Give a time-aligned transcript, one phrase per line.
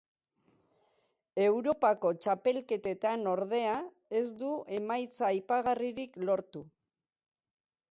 [1.47, 3.77] Europako txapelketetan ordea
[4.23, 6.67] ez du emaitza aipagarririk lortu.